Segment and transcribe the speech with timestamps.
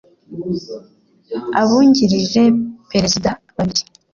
[1.61, 2.43] abungirije
[2.91, 3.81] perezida babiri